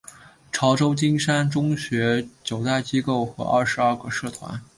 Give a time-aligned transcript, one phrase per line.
[0.51, 4.59] 潮州金山中学九大机构和二十二个社团。